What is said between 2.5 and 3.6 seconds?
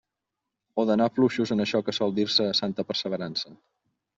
santa perseverança.